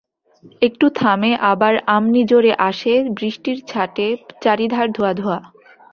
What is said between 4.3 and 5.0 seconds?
চারিধার